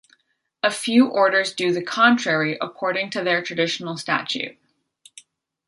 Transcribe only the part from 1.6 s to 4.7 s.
the contrary, according to their traditional statute.